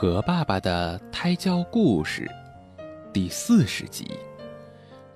[0.00, 2.26] 和爸爸的胎教故事
[3.12, 4.10] 第四十集：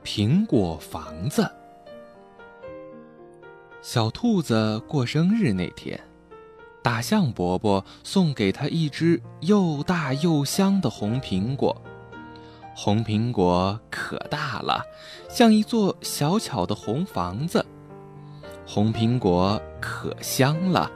[0.04, 1.50] 苹果房子。
[3.80, 5.98] 小兔子过生日那天，
[6.82, 11.74] 大象伯伯送给他一只又大又香的红苹果。
[12.76, 14.84] 红苹果可大了，
[15.30, 17.64] 像一座小巧的红房子。
[18.66, 20.90] 红苹果可香了，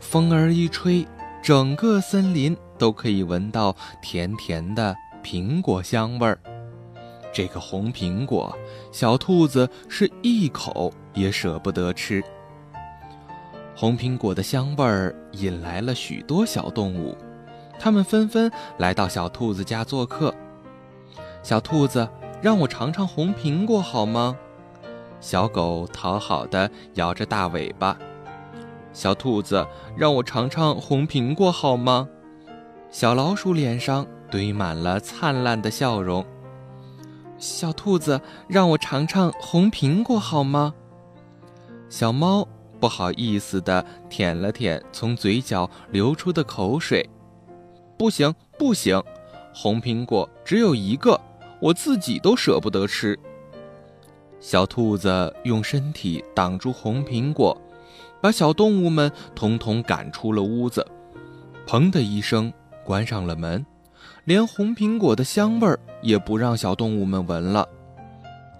[0.00, 1.06] 风儿一吹，
[1.40, 6.38] 整个森林都可以闻到甜甜的苹果香味儿。
[7.32, 8.56] 这个红苹果，
[8.90, 12.24] 小兔子是一口也舍不得吃。
[13.76, 17.16] 红苹果的香味儿引来了许多小动物，
[17.78, 20.34] 它们纷纷来到小兔子家做客。
[21.42, 22.08] 小兔子，
[22.42, 24.36] 让我尝尝红苹果好吗？
[25.20, 27.96] 小狗讨好的摇着大尾巴，
[28.92, 29.66] 小兔子
[29.96, 32.08] 让我尝尝红苹果好吗？
[32.90, 36.24] 小老鼠脸上堆满了灿烂的笑容。
[37.36, 40.74] 小兔子让我尝尝红苹果好吗？
[41.88, 42.46] 小猫
[42.80, 47.08] 不好意思的舔了舔从嘴角流出的口水。
[47.98, 49.02] 不行不行，
[49.54, 51.20] 红苹果只有一个，
[51.60, 53.18] 我自己都舍不得吃。
[54.40, 57.60] 小兔子用身体挡住红苹果，
[58.20, 60.86] 把小动物们统统赶出了屋子。
[61.66, 62.52] 砰的一声，
[62.88, 63.66] 关上了门，
[64.24, 67.68] 连红苹果的香味儿也不让小动物们闻了。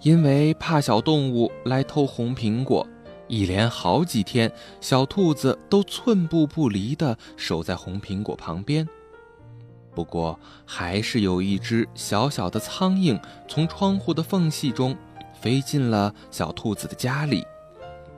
[0.03, 2.87] 因为怕小动物来偷红苹果，
[3.27, 8.87] 一连好几天，小兔子都寸步不离地守在红苹果旁边。
[9.95, 14.95] 不过，还是有一只小小的苍蝇从窗户的缝隙中。
[15.41, 17.43] 飞进了小兔子的家里，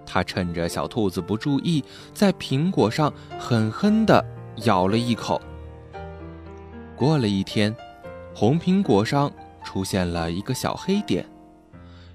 [0.06, 1.82] 它趁着小兔子不注意，
[2.14, 4.26] 在苹果上狠狠地
[4.66, 5.42] 咬了一口。
[7.02, 7.76] 过了一天，
[8.32, 9.32] 红苹果上
[9.64, 11.26] 出现了一个小黑点。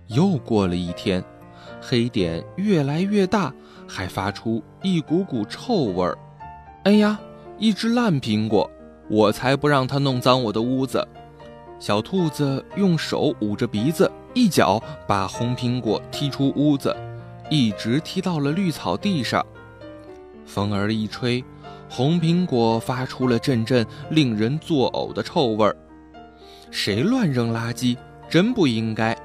[0.06, 1.24] 又过了一天，
[1.80, 3.52] 黑点越来越大，
[3.88, 6.16] 还发出一股股臭味儿。
[6.84, 7.18] 哎呀，
[7.58, 8.70] 一只烂苹果！
[9.10, 11.04] 我才不让它弄脏我的屋子！
[11.80, 14.08] 小兔子用手捂着鼻子。
[14.34, 16.96] 一脚把红苹果踢出屋子，
[17.50, 19.44] 一直踢到了绿草地上。
[20.46, 21.44] 风儿一吹，
[21.90, 25.76] 红苹果发出了阵阵令人作呕的臭味儿。
[26.70, 27.96] 谁乱扔垃圾？
[28.30, 29.16] 真不应该！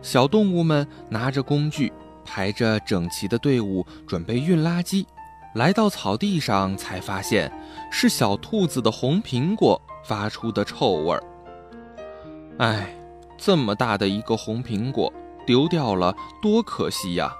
[0.00, 1.92] 小动物们拿着工具，
[2.24, 5.04] 排着整齐的队伍，准备运垃圾。
[5.54, 7.52] 来到草地上，才发现
[7.90, 11.22] 是小兔子的红苹果发出的臭味儿。
[12.58, 12.88] 唉。
[13.36, 15.12] 这么大的一个红苹果
[15.44, 17.34] 丢掉了，多可惜呀！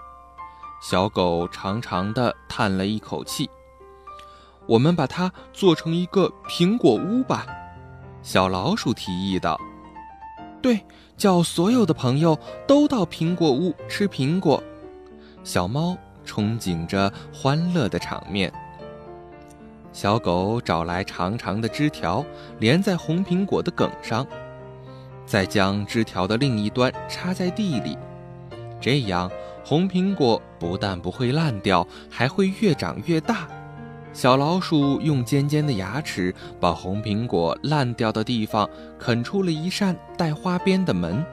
[0.86, 3.48] 小狗长长的叹了一口气。
[4.66, 7.46] 我们把它做成一个苹果屋吧，
[8.22, 9.58] 小老鼠提议道。
[10.60, 10.84] 对，
[11.16, 14.62] 叫所有的朋友都到苹果屋吃苹果。
[15.42, 15.96] 小猫
[16.26, 18.52] 憧憬着欢乐的场面。
[19.90, 22.22] 小狗找来长长的枝条，
[22.58, 24.26] 连在红苹果的梗上。
[25.24, 27.96] 再将枝条的另一端插在地里，
[28.82, 29.30] 这样
[29.64, 33.48] 红苹果不但不会烂掉，还会越长越大。
[34.12, 41.24] 小老鼠用尖尖的牙齿把红苹果烂掉的地方啃出了一扇带花边的门。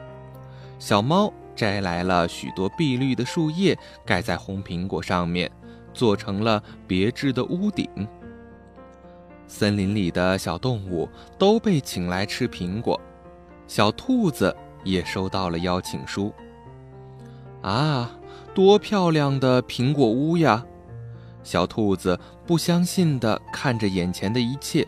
[0.78, 5.48] 小猫摘来了许多碧绿的树叶，盖在红苹果上面，
[5.92, 7.88] 做成了别致的屋顶。
[9.46, 12.98] 森林里的小动物都被请来吃苹果。
[13.68, 16.32] 小兔子也收到了邀请书。
[17.60, 18.10] 啊，
[18.54, 20.64] 多漂亮的苹果屋呀！
[21.42, 24.86] 小兔子不相信地看着眼前的一切，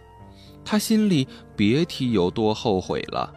[0.64, 1.26] 它心里
[1.56, 3.32] 别提有多后悔了。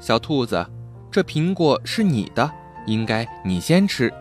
[0.00, 0.66] 小兔子，
[1.10, 2.50] 这苹果是你的，
[2.86, 4.12] 应该你先吃。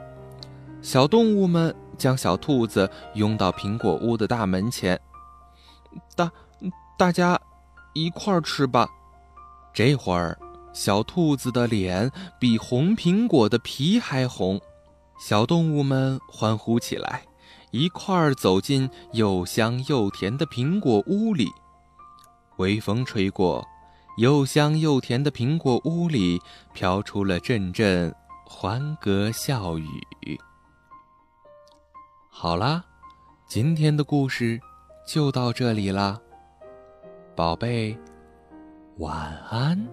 [0.82, 5.00] 小动物们将小兔子拥到苹果屋的大门前，
[6.16, 6.32] 大，
[6.98, 7.40] 大家
[7.94, 8.88] 一块儿吃吧。
[9.74, 10.38] 这会儿，
[10.74, 14.62] 小兔子的脸比红苹果的皮还红，
[15.22, 17.22] 小动物们欢呼起来，
[17.70, 21.48] 一块儿走进又香又甜的苹果屋里。
[22.58, 23.64] 微风吹过，
[24.18, 26.42] 又香又甜的苹果屋里
[26.74, 28.12] 飘出了阵阵
[28.48, 29.86] 欢歌笑语。
[32.28, 32.84] 好啦，
[33.48, 34.60] 今天的故事
[35.08, 36.20] 就到这里啦，
[37.36, 37.96] 宝贝。
[38.98, 39.88] 晚安。